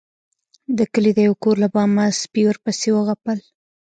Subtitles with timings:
[0.77, 3.37] د کلي د يو کور له بامه سپي ورپسې وغپل.